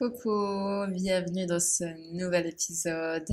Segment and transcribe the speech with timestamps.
[0.00, 3.26] Coucou, bienvenue dans ce nouvel épisode.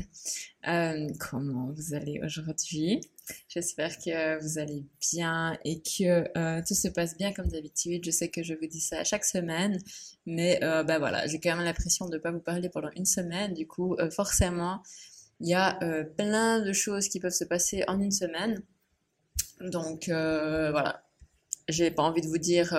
[0.67, 2.99] Euh, comment vous allez aujourd'hui?
[3.47, 8.03] J'espère que vous allez bien et que euh, tout se passe bien comme d'habitude.
[8.03, 9.81] Je sais que je vous dis ça chaque semaine,
[10.25, 13.05] mais euh, ben voilà, j'ai quand même l'impression de ne pas vous parler pendant une
[13.05, 13.53] semaine.
[13.53, 14.83] Du coup, euh, forcément,
[15.39, 15.79] il y a
[16.17, 18.61] plein de choses qui peuvent se passer en une semaine.
[19.61, 21.01] Donc voilà,
[21.69, 22.75] j'ai pas envie de vous dire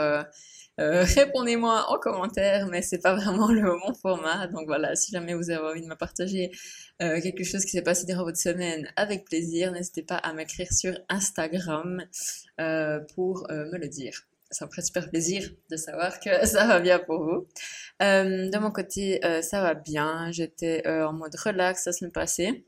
[0.78, 4.46] euh, répondez-moi en commentaire, mais c'est pas vraiment le bon format.
[4.46, 6.50] Donc voilà, si jamais vous avez envie de me partager
[7.02, 10.72] euh, quelque chose qui s'est passé durant votre semaine, avec plaisir, n'hésitez pas à m'écrire
[10.72, 12.04] sur Instagram
[12.60, 14.22] euh, pour me le dire.
[14.50, 17.46] Ça me ferait super plaisir de savoir que ça va bien pour vous.
[18.00, 20.30] De mon côté, ça va bien.
[20.32, 22.64] J'étais en mode relax la semaine passée.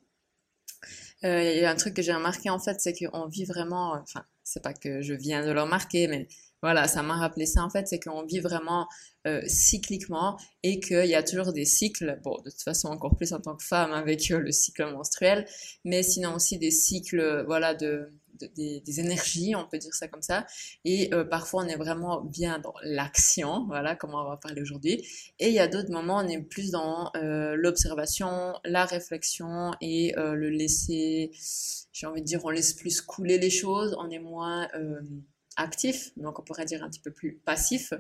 [1.22, 4.24] Il y a un truc que j'ai remarqué en fait, c'est qu'on vit vraiment, enfin,
[4.42, 6.26] c'est pas que je viens de le remarquer, mais
[6.62, 8.86] voilà, ça m'a rappelé ça en fait, c'est qu'on vit vraiment
[9.26, 13.32] euh, cycliquement et qu'il y a toujours des cycles, bon, de toute façon encore plus
[13.32, 15.46] en tant que femme avec euh, le cycle menstruel,
[15.84, 20.22] mais sinon aussi des cycles, voilà, de, de- des, énergies, on peut dire ça comme
[20.22, 20.46] ça,
[20.84, 25.06] et euh, parfois on est vraiment bien dans l'action, voilà, comme on va parler aujourd'hui,
[25.38, 30.16] et il y a d'autres moments on est plus dans euh, l'observation, la réflexion et
[30.18, 31.30] euh, le laisser,
[31.92, 34.68] j'ai envie de dire, on laisse plus couler les choses, on est moins
[35.60, 37.92] actif, donc on pourrait dire un petit peu plus passif,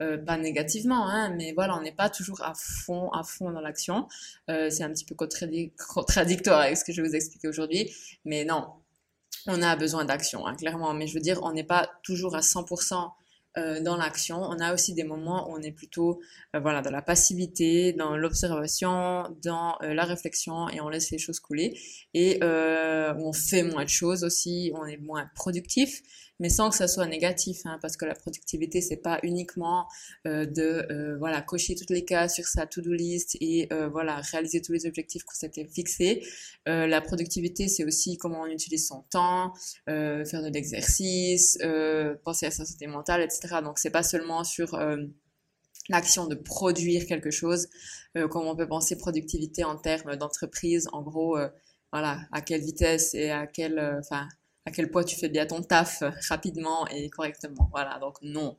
[0.00, 3.60] euh, pas négativement, hein, mais voilà, on n'est pas toujours à fond, à fond dans
[3.60, 4.06] l'action.
[4.48, 7.92] Euh, c'est un petit peu contradi- contradictoire avec ce que je vais vous expliquer aujourd'hui,
[8.24, 8.68] mais non,
[9.46, 10.94] on a besoin d'action, hein, clairement.
[10.94, 13.10] Mais je veux dire, on n'est pas toujours à 100%
[13.56, 14.40] euh, dans l'action.
[14.40, 16.20] On a aussi des moments où on est plutôt,
[16.54, 21.40] euh, voilà, dans la passivité, dans l'observation, dans la réflexion, et on laisse les choses
[21.40, 21.78] couler.
[22.14, 26.02] Et on fait moins de choses aussi, on est moins productif,
[26.40, 29.86] mais sans que ça soit négatif, hein, parce que la productivité, c'est pas uniquement
[30.26, 34.16] euh, de, euh, voilà, cocher toutes les cases sur sa to-do list et euh, voilà,
[34.16, 36.22] réaliser tous les objectifs qu'on s'était fixés.
[36.68, 39.52] Euh, la productivité, c'est aussi comment on utilise son temps,
[39.88, 43.56] euh, faire de l'exercice, euh, penser à sa santé mentale, etc.
[43.62, 44.78] Donc, c'est pas seulement sur
[45.88, 47.68] l'action de produire quelque chose,
[48.14, 51.38] comme on peut penser productivité en termes d'entreprise, en gros,
[51.92, 54.28] voilà, à quelle vitesse et à quel, euh, enfin,
[54.68, 57.68] à quel point tu fais bien ton taf euh, rapidement et correctement.
[57.72, 58.58] Voilà, donc non,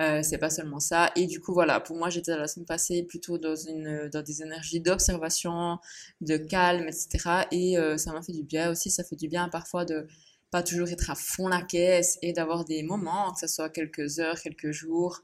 [0.00, 1.10] euh, c'est pas seulement ça.
[1.16, 4.42] Et du coup, voilà, pour moi, j'étais la semaine passée plutôt dans une, dans des
[4.42, 5.78] énergies d'observation,
[6.20, 7.46] de calme, etc.
[7.50, 8.90] Et euh, ça m'a fait du bien aussi.
[8.90, 10.06] Ça fait du bien parfois de
[10.50, 14.20] pas toujours être à fond la caisse et d'avoir des moments, que ce soit quelques
[14.20, 15.20] heures, quelques jours,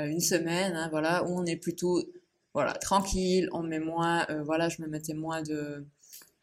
[0.00, 2.02] euh, une semaine, hein, voilà, où on est plutôt,
[2.54, 5.86] voilà, tranquille, on met moins, euh, voilà, je me mettais moins de,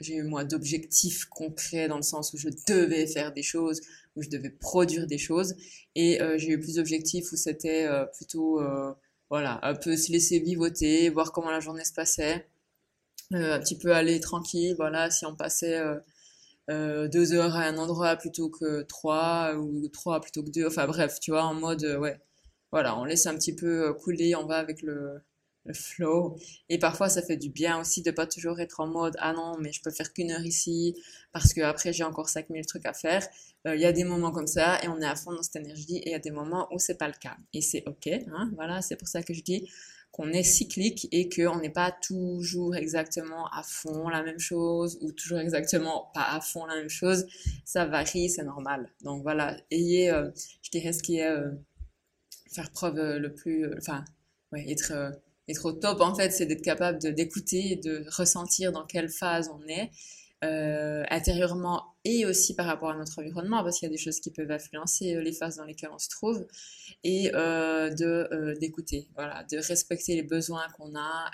[0.03, 3.81] j'ai eu moins d'objectifs concrets dans le sens où je devais faire des choses,
[4.15, 5.55] où je devais produire des choses,
[5.95, 8.93] et euh, j'ai eu plus d'objectifs où c'était euh, plutôt, euh,
[9.29, 12.47] voilà, un peu se laisser vivoter, voir comment la journée se passait,
[13.33, 15.99] euh, un petit peu aller tranquille, voilà, si on passait euh,
[16.69, 20.87] euh, deux heures à un endroit plutôt que trois, ou trois plutôt que deux, enfin
[20.87, 22.19] bref, tu vois, en mode, ouais,
[22.71, 25.21] voilà, on laisse un petit peu couler, on va avec le,
[25.65, 26.37] le flow.
[26.69, 29.57] Et parfois, ça fait du bien aussi de pas toujours être en mode, ah non,
[29.59, 30.95] mais je peux faire qu'une heure ici,
[31.31, 33.27] parce que après j'ai encore 5000 trucs à faire.
[33.67, 35.57] Euh, Il y a des moments comme ça, et on est à fond dans cette
[35.57, 37.37] énergie, et il y a des moments où c'est pas le cas.
[37.53, 39.69] Et c'est ok, hein, voilà, c'est pour ça que je dis
[40.11, 45.11] qu'on est cyclique et qu'on n'est pas toujours exactement à fond la même chose, ou
[45.13, 47.25] toujours exactement pas à fond la même chose.
[47.65, 48.91] Ça varie, c'est normal.
[49.03, 50.29] Donc voilà, ayez, euh,
[50.63, 51.51] je dirais, ce qui est euh,
[52.51, 54.03] faire preuve le plus, enfin,
[54.51, 54.91] ouais, être,
[55.47, 59.09] être au top en fait, c'est d'être capable de d'écouter, et de ressentir dans quelle
[59.09, 59.91] phase on est
[60.43, 64.19] euh, intérieurement et aussi par rapport à notre environnement, parce qu'il y a des choses
[64.19, 66.47] qui peuvent influencer euh, les phases dans lesquelles on se trouve,
[67.03, 71.31] et euh, de d'écouter, voilà, de respecter les besoins qu'on a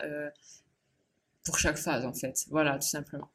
[1.44, 3.30] pour chaque phase en fait, voilà, tout simplement.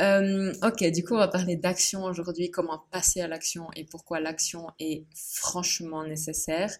[0.00, 4.20] Euh, ok, du coup, on va parler d'action aujourd'hui, comment passer à l'action et pourquoi
[4.20, 6.70] l'action est franchement nécessaire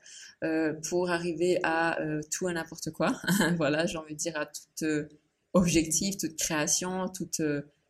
[0.45, 3.19] euh, pour arriver à euh, tout et n'importe quoi.
[3.57, 5.07] Voilà, j'ai envie de dire à tout
[5.55, 7.41] objectif, toute création, toute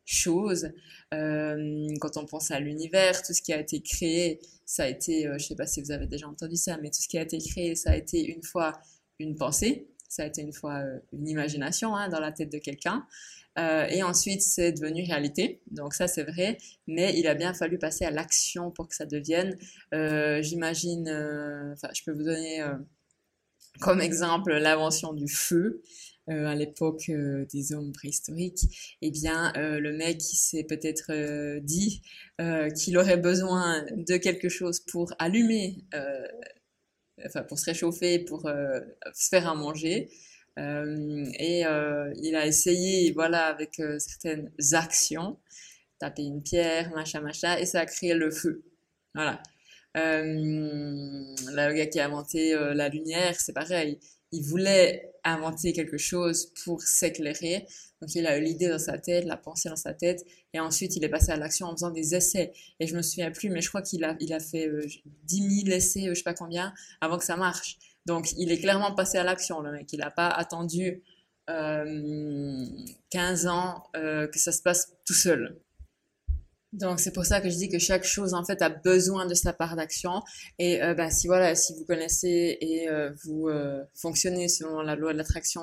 [0.04, 0.70] chose.
[1.10, 5.44] Quand on pense à l'univers, tout ce qui a été créé, ça a été, je
[5.44, 7.74] sais pas si vous avez déjà entendu ça, mais tout ce qui a été créé,
[7.74, 8.80] ça a été une fois
[9.18, 13.04] une pensée, ça a été une fois une imagination hein, dans la tête de quelqu'un.
[13.58, 15.60] Euh, et ensuite, c'est devenu réalité.
[15.70, 16.58] Donc ça, c'est vrai.
[16.86, 19.56] Mais il a bien fallu passer à l'action pour que ça devienne.
[19.94, 22.64] Euh, J'imagine, euh, enfin, je peux vous donner
[23.80, 25.82] comme exemple l'invention du feu.
[26.28, 32.02] À l'époque des hommes préhistoriques, eh bien, le mec s'est peut-être dit
[32.74, 35.84] qu'il aurait besoin de quelque chose pour allumer,
[37.24, 40.10] enfin pour se réchauffer, pour se faire à manger,
[40.58, 41.64] et
[42.22, 45.38] il a essayé, voilà, avec certaines actions,
[45.98, 48.64] taper une pierre, machin, machin, et ça a créé le feu.
[49.14, 49.42] Voilà.
[49.94, 53.98] le gars qui a inventé la lumière, c'est pareil
[54.32, 57.66] il voulait inventer quelque chose pour s'éclairer.
[58.00, 60.96] Donc il a eu l'idée dans sa tête, la pensée dans sa tête, et ensuite
[60.96, 62.52] il est passé à l'action en faisant des essais.
[62.80, 64.84] Et je me souviens plus, mais je crois qu'il a, il a fait euh,
[65.24, 67.78] 10 000 essais, euh, je sais pas combien, avant que ça marche.
[68.06, 69.92] Donc il est clairement passé à l'action, le mec.
[69.92, 71.02] Il n'a pas attendu
[71.50, 72.66] euh,
[73.10, 75.60] 15 ans euh, que ça se passe tout seul.
[76.72, 79.34] Donc c'est pour ça que je dis que chaque chose en fait a besoin de
[79.34, 80.22] sa part d'action
[80.58, 84.94] et euh, ben, si voilà si vous connaissez et euh, vous euh, fonctionnez selon la
[84.94, 85.62] loi de l'attraction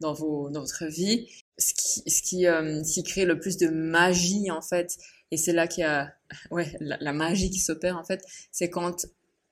[0.00, 0.14] dans
[0.50, 1.26] dans votre vie
[1.58, 4.96] ce qui ce qui, qui crée le plus de magie en fait
[5.32, 6.12] et c'est là qu'il y a
[6.52, 8.22] ouais la magie qui s'opère en fait
[8.52, 9.06] c'est quand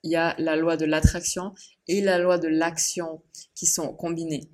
[0.07, 1.53] il y a la loi de l'attraction
[1.87, 3.21] et la loi de l'action
[3.55, 4.49] qui sont combinées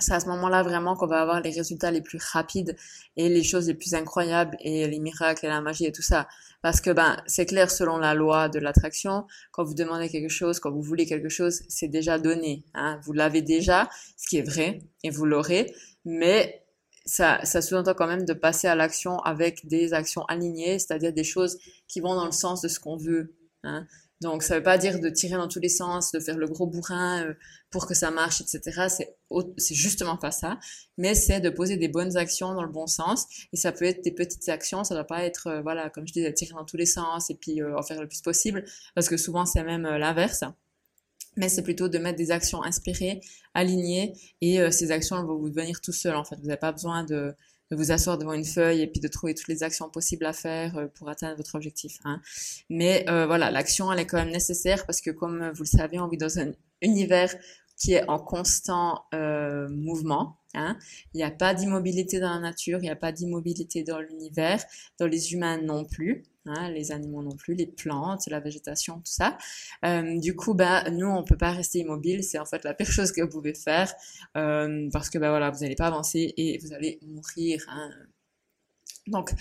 [0.00, 2.76] c'est à ce moment-là vraiment qu'on va avoir les résultats les plus rapides
[3.16, 6.26] et les choses les plus incroyables et les miracles et la magie et tout ça.
[6.62, 10.58] Parce que ben c'est clair selon la loi de l'attraction, quand vous demandez quelque chose,
[10.58, 12.64] quand vous voulez quelque chose, c'est déjà donné.
[12.74, 13.00] Hein.
[13.04, 15.72] Vous l'avez déjà, ce qui est vrai, et vous l'aurez.
[16.04, 16.64] Mais
[17.06, 21.24] ça, ça sous-entend quand même de passer à l'action avec des actions alignées, c'est-à-dire des
[21.24, 23.36] choses qui vont dans le sens de ce qu'on veut.
[23.62, 23.86] Hein.
[24.24, 26.66] Donc, ça veut pas dire de tirer dans tous les sens, de faire le gros
[26.66, 27.34] bourrin euh,
[27.70, 28.86] pour que ça marche, etc.
[28.88, 30.58] C'est, justement pas ça.
[30.96, 33.26] Mais c'est de poser des bonnes actions dans le bon sens.
[33.52, 34.82] Et ça peut être des petites actions.
[34.82, 37.34] Ça doit pas être, euh, voilà, comme je disais, tirer dans tous les sens et
[37.34, 38.64] puis euh, en faire le plus possible.
[38.94, 40.42] Parce que souvent, c'est même l'inverse.
[41.36, 43.20] Mais c'est plutôt de mettre des actions inspirées,
[43.52, 44.14] alignées.
[44.40, 46.36] Et ces actions, elles vont vous venir tout seul, en fait.
[46.36, 47.34] Vous n'avez pas besoin de,
[47.70, 50.32] de vous asseoir devant une feuille et puis de trouver toutes les actions possibles à
[50.32, 51.98] faire euh, pour atteindre votre objectif.
[52.04, 52.20] Hein.
[52.68, 55.98] Mais euh, voilà, l'action, elle est quand même nécessaire parce que comme vous le savez,
[55.98, 56.52] on vit dans un
[56.82, 57.34] univers
[57.76, 60.38] qui est en constant euh, mouvement.
[60.54, 60.78] Hein.
[61.12, 64.62] Il n'y a pas d'immobilité dans la nature, il n'y a pas d'immobilité dans l'univers,
[64.98, 66.24] dans les humains non plus.
[66.46, 69.38] Hein, les animaux non plus, les plantes, la végétation, tout ça.
[69.86, 72.22] Euh, du coup, bah, nous, on peut pas rester immobile.
[72.22, 73.92] C'est en fait la pire chose que vous pouvez faire
[74.36, 77.64] euh, parce que bah voilà, vous n'allez pas avancer et vous allez mourir.
[77.68, 77.90] Hein.
[79.06, 79.32] Donc,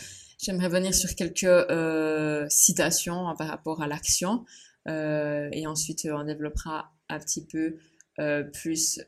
[0.41, 4.45] j'aimerais venir sur quelques euh, citations hein, par rapport à l'action
[4.85, 7.77] et ensuite on développera un petit peu
[8.51, 8.99] plus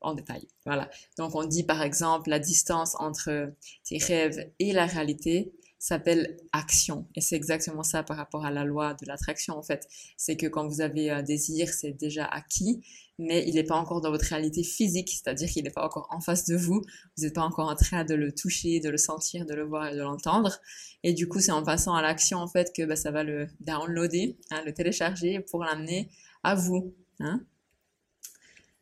[0.00, 0.46] en détail.
[0.64, 0.88] Voilà.
[1.18, 3.52] Donc, on dit par exemple la distance entre
[3.84, 5.52] tes rêves et la réalité
[5.86, 7.06] s'appelle action.
[7.14, 9.86] Et c'est exactement ça par rapport à la loi de l'attraction, en fait.
[10.16, 12.82] C'est que quand vous avez un désir, c'est déjà acquis,
[13.20, 16.20] mais il n'est pas encore dans votre réalité physique, c'est-à-dire qu'il n'est pas encore en
[16.20, 16.82] face de vous.
[17.16, 19.86] Vous n'êtes pas encore en train de le toucher, de le sentir, de le voir
[19.86, 20.58] et de l'entendre.
[21.04, 23.46] Et du coup, c'est en passant à l'action, en fait, que bah, ça va le
[23.60, 26.10] downloader, hein, le télécharger pour l'amener
[26.42, 26.94] à vous.
[27.20, 27.40] Hein.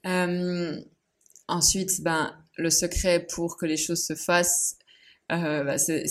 [0.07, 0.81] Euh,
[1.49, 4.79] ensuite, ben, le secret pour que les choses se fassent,
[5.33, 6.05] euh, bah, c'est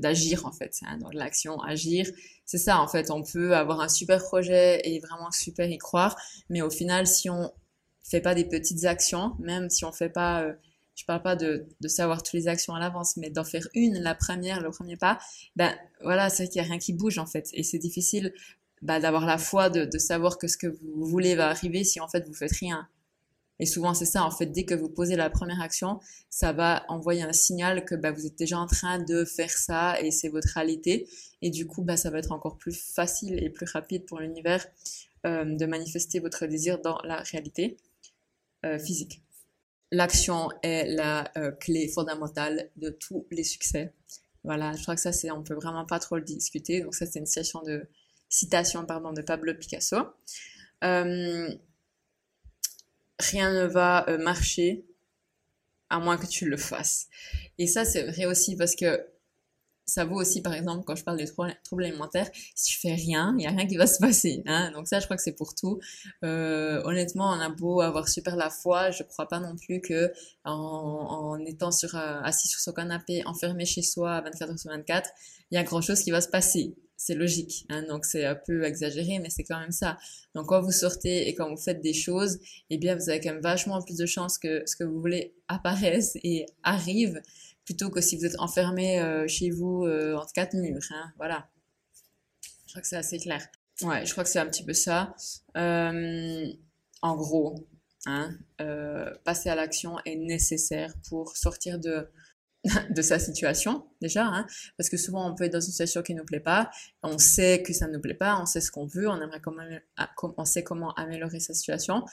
[0.00, 2.08] d'agir en fait, hein, dans l'action, agir.
[2.44, 6.16] C'est ça en fait, on peut avoir un super projet et vraiment super y croire,
[6.48, 7.52] mais au final, si on
[8.04, 10.52] fait pas des petites actions, même si on fait pas, euh,
[10.96, 13.98] je parle pas de, de savoir toutes les actions à l'avance, mais d'en faire une,
[14.00, 15.18] la première, le premier pas,
[15.56, 18.32] ben voilà, c'est qu'il y a rien qui bouge en fait, et c'est difficile
[18.82, 22.00] bah, d'avoir la foi de, de savoir que ce que vous voulez va arriver si
[22.00, 22.88] en fait vous faites rien.
[23.58, 26.84] Et souvent, c'est ça, en fait, dès que vous posez la première action, ça va
[26.88, 30.28] envoyer un signal que bah, vous êtes déjà en train de faire ça et c'est
[30.28, 31.08] votre réalité.
[31.40, 34.66] Et du coup, bah, ça va être encore plus facile et plus rapide pour l'univers
[35.26, 37.78] euh, de manifester votre désir dans la réalité
[38.66, 39.22] euh, physique.
[39.90, 43.94] L'action est la euh, clé fondamentale de tous les succès.
[44.44, 46.82] Voilà, je crois que ça, c'est, on peut vraiment pas trop le discuter.
[46.82, 49.96] Donc ça, c'est une citation de, Pablo Picasso.
[53.18, 54.84] Rien ne va euh, marcher
[55.88, 57.06] à moins que tu le fasses.
[57.58, 59.06] Et ça, c'est vrai aussi parce que
[59.88, 61.26] ça vaut aussi, par exemple, quand je parle des
[61.62, 64.42] troubles alimentaires, si tu fais rien, il n'y a rien qui va se passer.
[64.46, 65.78] Hein Donc ça, je crois que c'est pour tout.
[66.24, 70.12] Euh, honnêtement, on a beau avoir super la foi, je crois pas non plus que
[70.44, 74.70] en, en étant sur, euh, assis sur son canapé, enfermé chez soi 24 heures sur
[74.72, 75.08] 24,
[75.52, 77.66] il y a grand chose qui va se passer c'est logique.
[77.68, 79.98] Hein, donc c'est un peu exagéré, mais c'est quand même ça.
[80.34, 82.38] Donc quand vous sortez et quand vous faites des choses,
[82.70, 85.34] eh bien vous avez quand même vachement plus de chances que ce que vous voulez
[85.48, 87.20] apparaisse et arrive,
[87.64, 90.80] plutôt que si vous êtes enfermé euh, chez vous euh, entre quatre murs.
[90.90, 91.48] Hein, voilà.
[92.66, 93.46] Je crois que c'est assez clair.
[93.82, 95.14] Ouais, je crois que c'est un petit peu ça.
[95.56, 96.46] Euh,
[97.02, 97.66] en gros,
[98.06, 98.34] hein,
[99.24, 102.08] passer à l'action est nécessaire pour sortir de
[102.90, 104.46] de sa situation déjà, hein,
[104.76, 106.70] parce que souvent on peut être dans une situation qui nous plaît pas,
[107.02, 109.40] on sait que ça ne nous plaît pas, on sait ce qu'on veut, on aimerait
[109.40, 109.62] comment,
[110.36, 112.04] on sait comment améliorer sa situation,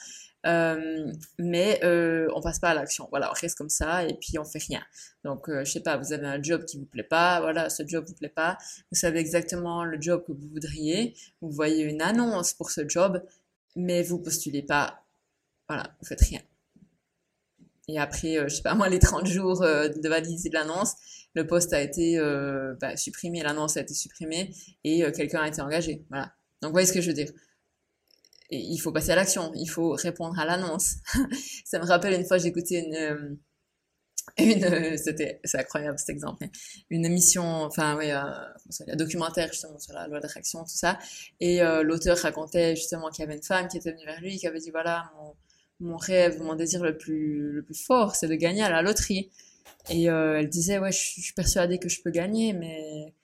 [0.46, 3.08] euh, mais euh, on passe pas à l'action.
[3.10, 4.82] Voilà, on reste comme ça et puis on fait rien.
[5.24, 7.82] Donc euh, je sais pas, vous avez un job qui vous plaît pas, voilà, ce
[7.86, 8.58] job vous plaît pas,
[8.92, 13.22] vous savez exactement le job que vous voudriez, vous voyez une annonce pour ce job,
[13.76, 15.02] mais vous postulez pas,
[15.68, 16.40] voilà, vous faites rien.
[17.88, 20.94] Et après, euh, je sais pas moi, les 30 jours euh, de validité de l'annonce,
[21.34, 25.60] le poste a été euh, bah, supprimé, l'annonce a été supprimée et quelqu'un a été
[25.60, 26.04] engagé.
[26.08, 26.32] Voilà.
[26.62, 27.30] Donc, vous voyez ce que je veux dire.
[28.50, 30.96] Il faut passer à l'action, il faut répondre à l'annonce.
[31.64, 33.38] ça me rappelle une fois, j'écoutais une,
[34.38, 36.46] une, c'était, c'est incroyable cet exemple,
[36.90, 40.98] une émission, enfin oui, un documentaire justement sur la loi de réaction, tout ça,
[41.40, 44.46] et l'auteur racontait justement qu'il y avait une femme qui était venue vers lui, qui
[44.46, 45.34] avait dit voilà, mon,
[45.80, 49.30] mon rêve, mon désir le plus, le plus fort, c'est de gagner à la loterie.
[49.90, 53.14] Et euh, elle disait, ouais, je suis persuadée que je peux gagner, mais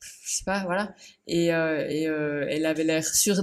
[0.00, 0.94] je sais pas, voilà.
[1.26, 3.42] Et, euh, et euh, elle avait l'air sûre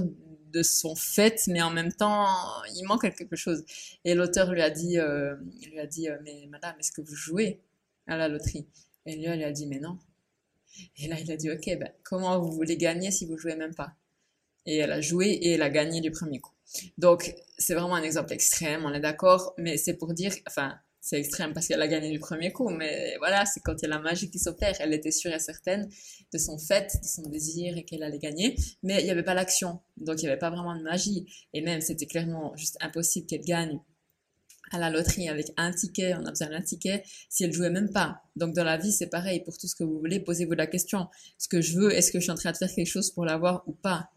[0.52, 2.26] de son fait, mais en même temps,
[2.74, 3.64] il manque quelque chose.
[4.04, 7.60] Et l'auteur lui a dit, lui a dit, mais madame, est-ce que vous jouez
[8.06, 8.66] à la loterie?
[9.06, 9.98] Et lui, elle lui a dit, mais non.
[10.98, 13.74] Et là, il a dit, ok, ben, comment vous voulez gagner si vous jouez même
[13.74, 13.94] pas?
[14.66, 16.52] Et elle a joué et elle a gagné du premier coup.
[16.98, 21.18] Donc, c'est vraiment un exemple extrême, on est d'accord, mais c'est pour dire, enfin, c'est
[21.18, 23.88] extrême parce qu'elle a gagné du premier coup, mais voilà, c'est quand il y a
[23.88, 24.76] la magie qui s'opère.
[24.78, 25.90] Elle était sûre et certaine
[26.32, 29.34] de son fait, de son désir et qu'elle allait gagner, mais il n'y avait pas
[29.34, 31.26] l'action, donc il n'y avait pas vraiment de magie.
[31.54, 33.80] Et même, c'était clairement juste impossible qu'elle gagne
[34.70, 37.90] à la loterie avec un ticket, on a besoin d'un ticket, si elle jouait même
[37.90, 38.22] pas.
[38.36, 41.08] Donc dans la vie, c'est pareil, pour tout ce que vous voulez, posez-vous la question.
[41.36, 43.24] Ce que je veux, est-ce que je suis en train de faire quelque chose pour
[43.24, 44.10] l'avoir ou pas?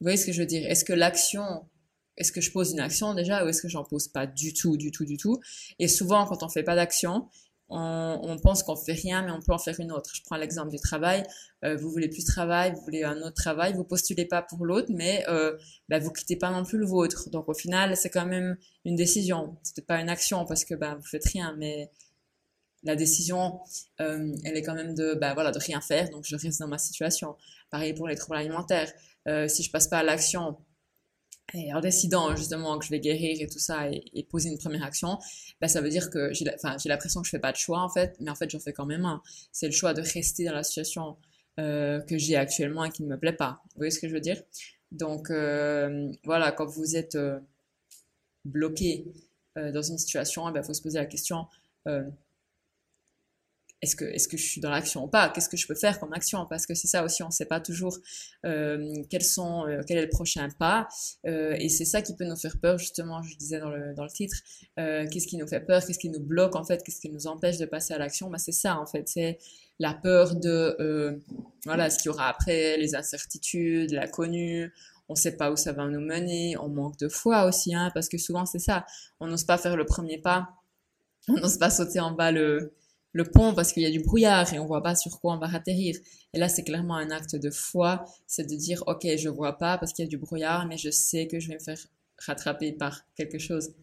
[0.00, 0.68] Vous voyez ce que je veux dire?
[0.70, 1.68] Est-ce que l'action,
[2.16, 4.76] est-ce que je pose une action déjà ou est-ce que j'en pose pas du tout,
[4.76, 5.40] du tout, du tout?
[5.78, 7.28] Et souvent, quand on fait pas d'action,
[7.70, 10.10] on, on, pense qu'on fait rien, mais on peut en faire une autre.
[10.14, 11.22] Je prends l'exemple du travail.
[11.64, 14.64] Euh, vous voulez plus de travail, vous voulez un autre travail, vous postulez pas pour
[14.66, 15.56] l'autre, mais euh,
[15.88, 17.30] bah, vous quittez pas non plus le vôtre.
[17.30, 19.56] Donc au final, c'est quand même une décision.
[19.62, 21.90] C'est pas une action parce que bah, vous faites rien, mais
[22.82, 23.60] la décision,
[24.00, 26.10] euh, elle est quand même de, bah, voilà, de rien faire.
[26.10, 27.36] Donc je reste dans ma situation.
[27.70, 28.92] Pareil pour les troubles alimentaires.
[29.28, 30.56] Euh, si je passe pas à l'action
[31.52, 34.84] et en décidant justement que je vais guérir et tout ça et, poser une première
[34.84, 35.18] action,
[35.60, 36.44] bah, ça veut dire que j'ai
[36.86, 38.86] l'impression que je fais pas de choix en fait, mais en fait j'en fais quand
[38.86, 39.20] même un.
[39.52, 41.16] C'est le choix de rester dans la situation
[41.58, 43.60] euh, que j'ai actuellement et qui ne me plaît pas.
[43.64, 44.40] Vous voyez ce que je veux dire?
[44.92, 47.18] Donc euh, voilà, quand vous êtes
[48.44, 49.04] bloqué
[49.56, 51.46] dans une situation, il eh ben, faut se poser la question
[53.82, 55.30] est-ce que est-ce que je suis dans l'action ou pas?
[55.30, 56.44] Qu'est-ce que je peux faire comme action?
[56.46, 57.96] Parce que c'est ça aussi, on ne sait pas toujours
[58.44, 60.88] euh, quels sont euh, quel est le prochain pas,
[61.26, 63.22] euh, et c'est ça qui peut nous faire peur justement.
[63.22, 64.36] Je disais dans le dans le titre,
[64.78, 65.84] euh, qu'est-ce qui nous fait peur?
[65.84, 66.82] Qu'est-ce qui nous bloque en fait?
[66.82, 68.28] Qu'est-ce qui nous empêche de passer à l'action?
[68.30, 69.38] Bah, c'est ça en fait, c'est
[69.78, 71.16] la peur de euh,
[71.64, 74.72] voilà ce qu'il y aura après, les incertitudes, l'inconnu.
[75.08, 76.56] On ne sait pas où ça va nous mener.
[76.58, 78.84] On manque de foi aussi, hein, parce que souvent c'est ça.
[79.18, 80.50] On n'ose pas faire le premier pas.
[81.28, 82.72] On n'ose pas sauter en bas le
[83.12, 85.38] le pont parce qu'il y a du brouillard et on voit pas sur quoi on
[85.38, 85.96] va atterrir.
[86.32, 89.78] Et là, c'est clairement un acte de foi, c'est de dire, ok, je vois pas
[89.78, 91.78] parce qu'il y a du brouillard, mais je sais que je vais me faire
[92.18, 93.74] rattraper par quelque chose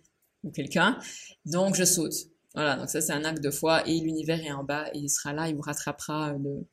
[0.44, 1.00] ou quelqu'un,
[1.46, 2.14] donc je saute.
[2.54, 5.10] Voilà, donc ça c'est un acte de foi et l'univers est en bas et il
[5.10, 6.66] sera là, il vous rattrapera de,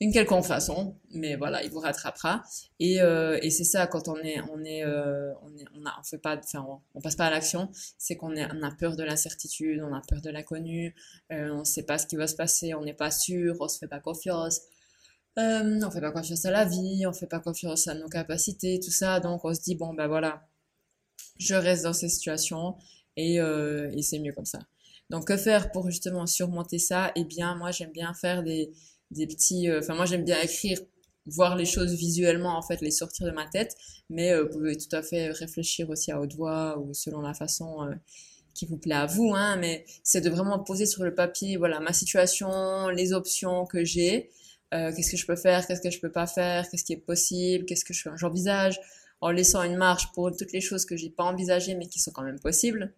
[0.00, 2.42] d'une quelconque façon, mais voilà, il vous rattrapera.
[2.78, 6.18] Et, euh, et c'est ça quand on est, on est, euh, on on, on fait
[6.18, 6.64] pas, enfin,
[6.94, 10.20] on, passe pas à l'action, c'est qu'on on a peur de l'incertitude, on a peur
[10.20, 10.94] de l'inconnu,
[11.32, 13.78] euh, on sait pas ce qui va se passer, on n'est pas sûr, on se
[13.78, 14.60] fait pas confiance,
[15.38, 18.80] euh, on fait pas confiance à la vie, on fait pas confiance à nos capacités,
[18.80, 20.48] tout ça, donc on se dit bon ben voilà,
[21.38, 22.76] je reste dans ces situations
[23.16, 24.60] et, euh, et c'est mieux comme ça.
[25.10, 27.12] Donc que faire pour justement surmonter ça?
[27.16, 28.70] Eh bien, moi j'aime bien faire des
[29.10, 29.68] des petits.
[29.68, 30.80] Euh, enfin, moi, j'aime bien écrire,
[31.26, 33.76] voir les choses visuellement, en fait, les sortir de ma tête.
[34.10, 37.34] Mais euh, vous pouvez tout à fait réfléchir aussi à haute voix ou selon la
[37.34, 37.94] façon euh,
[38.54, 39.32] qui vous plaît à vous.
[39.34, 43.84] Hein, mais c'est de vraiment poser sur le papier, voilà, ma situation, les options que
[43.84, 44.30] j'ai.
[44.70, 47.64] qu'est-ce que je peux faire, qu'est-ce que je peux pas faire, qu'est-ce qui est possible,
[47.64, 48.80] qu'est-ce que j'envisage,
[49.20, 52.10] en laissant une marge pour toutes les choses que j'ai pas envisagées mais qui sont
[52.10, 52.92] quand même possibles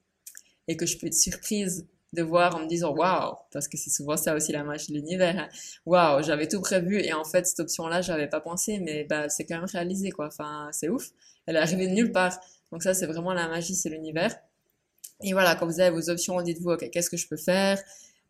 [0.68, 3.90] et que je peux être surprise de voir en me disant waouh parce que c'est
[3.90, 5.48] souvent ça aussi la magie de l'univers hein.
[5.86, 9.28] waouh j'avais tout prévu et en fait cette option là j'avais pas pensé mais bah
[9.28, 10.26] c'est quand même réalisé quoi.
[10.26, 11.10] Enfin c'est ouf.
[11.46, 12.38] Elle est arrivée de nulle part.
[12.72, 14.34] Donc ça c'est vraiment la magie c'est l'univers.
[15.22, 17.80] Et voilà quand vous avez vos options dites-vous ok qu'est-ce que je peux faire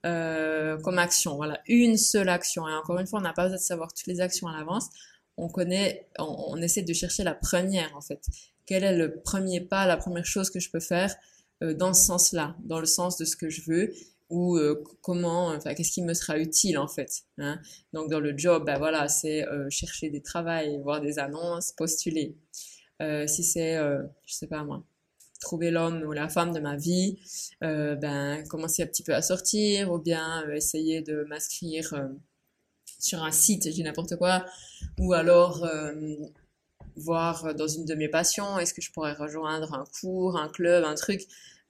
[0.04, 1.37] euh, comme action.
[1.37, 2.68] Voilà une seule action.
[2.68, 4.88] Et encore une fois on n'a pas besoin de savoir toutes les actions à l'avance.
[5.38, 8.26] On connaît on, on essaie de chercher la première en fait.
[8.66, 11.14] Quel est le premier pas la première chose que je peux faire?
[11.61, 13.93] Dans ce sens-là, dans le sens de ce que je veux.
[14.31, 17.25] ou euh, comment, enfin, qu'est-ce qui me sera utile en fait.
[17.38, 17.61] Hein.
[17.93, 22.37] Donc dans le job, ben voilà, c'est euh, chercher des travails, voir des annonces, postuler.
[23.02, 24.85] Euh, si c'est, je sais pas moi,
[25.40, 27.19] trouver l'homme ou la femme de ma vie,
[27.61, 32.09] ben commencer un petit peu à sortir ou bien essayer de m'inscrire
[32.99, 34.45] sur un site, je dis n'importe quoi,
[34.99, 35.67] ou alors
[37.00, 40.85] voir dans une de mes passions, est-ce que je pourrais rejoindre un cours, un club,
[40.85, 41.23] un truc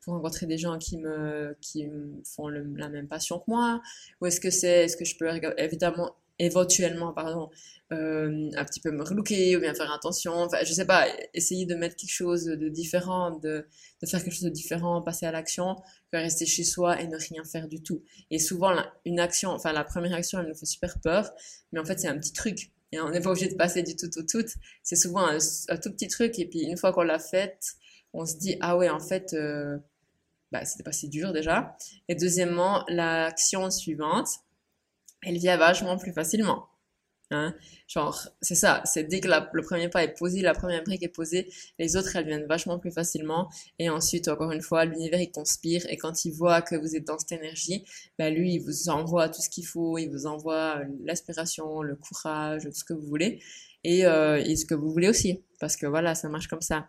[0.03, 1.87] pour rencontrer des gens qui me, qui
[2.25, 3.81] font la même passion que moi?
[4.21, 7.51] Ou est-ce que c'est, est-ce que je peux évidemment, éventuellement, pardon,
[7.93, 11.67] euh, un petit peu me relooker ou bien faire attention, enfin, je sais pas, essayer
[11.67, 13.67] de mettre quelque chose de différent, de,
[14.01, 15.77] de faire quelque chose de différent, passer à l'action,
[16.11, 18.03] que rester chez soi et ne rien faire du tout.
[18.31, 21.31] Et souvent, une action, enfin, la première action, elle nous fait super peur,
[21.73, 22.71] mais en fait, c'est un petit truc.
[22.93, 24.45] Et on n'est pas obligé de passer du tout au tout.
[24.83, 25.39] C'est souvent un,
[25.77, 26.39] tout petit truc.
[26.39, 27.59] Et puis, une fois qu'on l'a fait,
[28.13, 29.79] on se dit, ah ouais, en fait, euh,
[30.51, 31.77] bah, c'était pas si dur déjà.
[32.09, 34.29] Et deuxièmement, l'action suivante,
[35.23, 36.69] elle vient vachement plus facilement.
[37.33, 37.55] Hein
[37.87, 41.09] Genre, c'est ça, c'est dès que le premier pas est posé, la première brique est
[41.09, 43.49] posée, les autres, elles viennent vachement plus facilement.
[43.79, 45.87] Et ensuite, encore une fois, l'univers, il conspire.
[45.89, 47.85] Et quand il voit que vous êtes dans cette énergie,
[48.19, 52.65] bah, lui, il vous envoie tout ce qu'il faut, il vous envoie l'aspiration, le courage,
[52.65, 53.41] tout ce que vous voulez.
[53.85, 55.43] Et, euh, et ce que vous voulez aussi.
[55.61, 56.89] Parce que voilà, ça marche comme ça.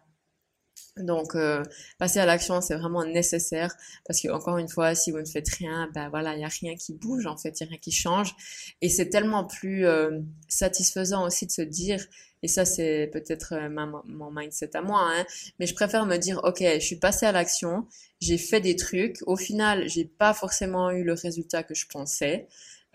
[0.98, 1.64] Donc, euh,
[2.00, 3.74] passer à l'action, c'est vraiment nécessaire
[4.06, 6.50] parce que encore une fois, si vous ne faites rien, ben voilà, il n'y a
[6.50, 8.36] rien qui bouge en fait, il n'y a rien qui change.
[8.82, 10.20] Et c'est tellement plus euh,
[10.50, 12.06] satisfaisant aussi de se dire,
[12.44, 15.26] et ça c'est peut-être euh, mon mindset à moi, hein,
[15.60, 17.88] mais je préfère me dire, ok, je suis passé à l'action,
[18.20, 22.48] j'ai fait des trucs, au final, j'ai pas forcément eu le résultat que je pensais.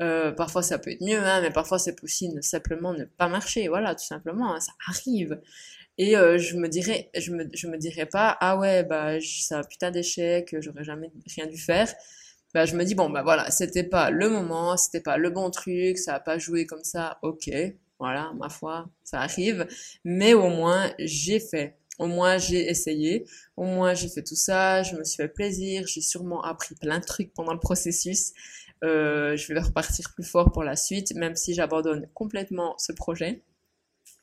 [0.03, 3.69] Euh, parfois ça peut être mieux, hein, mais parfois c'est possible simplement ne pas marcher.
[3.69, 5.41] Voilà, tout simplement, hein, ça arrive.
[5.99, 9.55] Et euh, je me dirais, je me, je me dirais pas, ah ouais, bah c'est
[9.55, 11.93] un putain d'échec, j'aurais jamais rien dû faire.
[12.55, 15.51] Bah je me dis bon bah voilà, c'était pas le moment, c'était pas le bon
[15.51, 17.51] truc, ça a pas joué comme ça, ok,
[17.99, 19.67] voilà, ma foi, ça arrive.
[20.05, 23.25] Mais au moins j'ai fait, au moins j'ai essayé,
[23.57, 26.99] au moins j'ai fait tout ça, je me suis fait plaisir, j'ai sûrement appris plein
[26.99, 28.33] de trucs pendant le processus.
[28.85, 33.43] Euh, je vais repartir plus fort pour la suite, même si j'abandonne complètement ce projet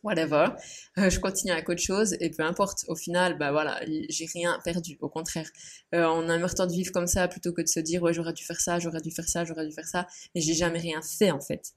[0.04, 0.50] whatever.
[0.98, 2.86] Euh, je continue avec autre chose et peu importe.
[2.88, 4.98] Au final, bah voilà, j'ai rien perdu.
[5.02, 5.50] Au contraire,
[5.96, 8.14] euh, on a le temps de vivre comme ça plutôt que de se dire ouais
[8.14, 10.08] j'aurais dû faire ça, j'aurais dû faire ça, j'aurais dû faire ça.
[10.36, 11.74] Et j'ai jamais rien fait en fait.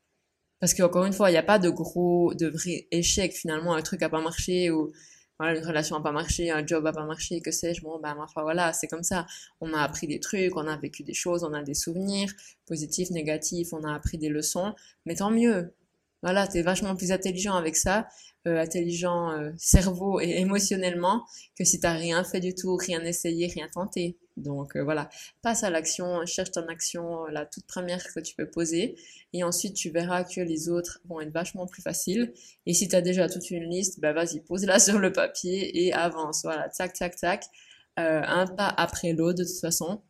[0.60, 3.74] Parce qu'encore une fois, il n'y a pas de gros, de vrai échec finalement.
[3.74, 4.90] Un truc a pas marché ou
[5.38, 7.82] voilà, une relation a pas marché, un job a pas marché, que sais-je.
[7.82, 9.26] Bon, bah ma foi, voilà, c'est comme ça.
[9.60, 12.30] On a appris des trucs, on a vécu des choses, on a des souvenirs
[12.66, 14.74] positifs, négatifs, on a appris des leçons.
[15.04, 15.74] Mais tant mieux
[16.22, 18.08] voilà, t'es vachement plus intelligent avec ça,
[18.46, 21.24] euh, intelligent euh, cerveau et émotionnellement,
[21.58, 24.18] que si t'as rien fait du tout, rien essayé, rien tenté.
[24.36, 25.08] Donc euh, voilà,
[25.42, 28.96] passe à l'action, cherche ton action, la toute première que tu peux poser,
[29.32, 32.32] et ensuite tu verras que les autres vont être vachement plus faciles.
[32.66, 36.42] Et si t'as déjà toute une liste, bah vas-y, pose-la sur le papier et avance.
[36.44, 37.44] Voilà, tac, tac, tac,
[37.96, 40.02] un pas après l'autre de toute façon.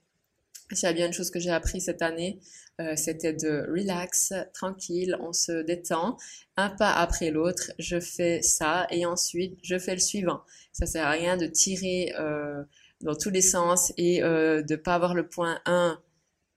[0.73, 2.41] S'il y a bien une chose que j'ai appris cette année,
[2.81, 6.17] euh, c'était de relax, tranquille, on se détend,
[6.57, 10.41] un pas après l'autre, je fais ça et ensuite je fais le suivant.
[10.73, 12.63] Ça sert à rien de tirer euh,
[13.01, 16.01] dans tous les sens et euh, de pas avoir le point 1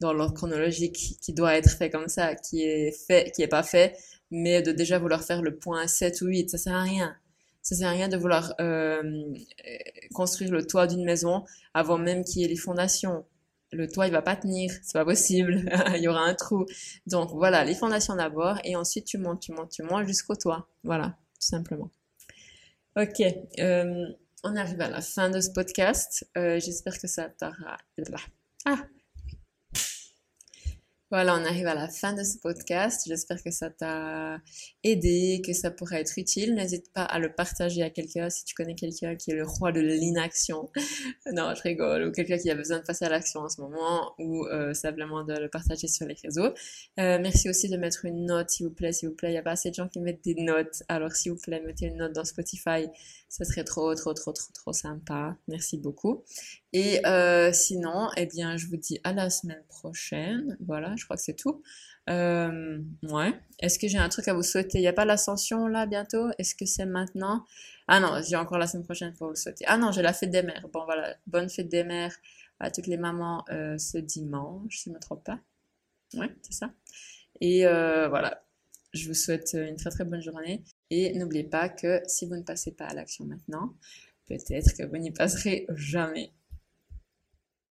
[0.01, 3.63] dans l'ordre chronologique qui doit être fait comme ça, qui est fait, qui est pas
[3.63, 3.95] fait,
[4.31, 7.15] mais de déjà vouloir faire le point 7 ou 8, ça sert à rien.
[7.61, 9.23] Ça sert à rien de vouloir euh,
[10.13, 11.43] construire le toit d'une maison
[11.73, 13.25] avant même qu'il y ait les fondations
[13.71, 16.65] le toit il va pas tenir, c'est pas possible, il y aura un trou.
[17.05, 20.67] Donc voilà, les fondations d'abord et ensuite tu montes, tu montes, tu montes jusqu'au toit.
[20.83, 21.89] Voilà, tout simplement.
[22.95, 23.21] Ok,
[23.59, 24.05] euh,
[24.43, 26.27] on arrive à la fin de ce podcast.
[26.37, 27.77] Euh, j'espère que ça t'aura...
[28.65, 28.79] Ah,
[31.11, 33.03] voilà, on arrive à la fin de ce podcast.
[33.07, 34.39] J'espère que ça t'a
[34.83, 36.53] aidé, que ça pourrait être utile.
[36.53, 39.71] N'hésite pas à le partager à quelqu'un si tu connais quelqu'un qui est le roi
[39.71, 40.69] de l'inaction.
[41.33, 42.07] non, je rigole.
[42.07, 45.23] Ou quelqu'un qui a besoin de passer à l'action en ce moment ou euh, simplement
[45.23, 46.53] de le partager sur les réseaux.
[46.99, 49.29] Euh, merci aussi de mettre une note, s'il vous plaît, s'il vous plaît.
[49.29, 50.83] Il n'y a pas assez de gens qui mettent des notes.
[50.89, 52.85] Alors, s'il vous plaît, mettez une note dans Spotify.
[53.29, 55.35] Ça serait trop, trop, trop, trop, trop sympa.
[55.47, 56.23] Merci beaucoup.
[56.71, 60.57] Et euh, sinon, eh bien, je vous dis à la semaine prochaine.
[60.59, 61.63] Voilà, je crois que c'est tout.
[62.09, 63.33] Euh, ouais.
[63.59, 64.77] Est-ce que j'ai un truc à vous souhaiter?
[64.77, 66.29] Il n'y a pas l'ascension là bientôt?
[66.37, 67.45] Est-ce que c'est maintenant?
[67.87, 69.65] Ah non, j'ai encore la semaine prochaine pour vous souhaiter.
[69.67, 70.67] Ah non, j'ai la fête des mères.
[70.71, 72.15] Bon voilà, bonne fête des mères
[72.59, 75.39] à toutes les mamans euh, ce dimanche, si je ne me trompe pas.
[76.15, 76.71] Ouais, c'est ça.
[77.41, 78.43] Et euh, voilà,
[78.93, 80.63] je vous souhaite une très très bonne journée.
[80.89, 83.73] Et n'oubliez pas que si vous ne passez pas à l'action maintenant,
[84.27, 86.31] peut-être que vous n'y passerez jamais.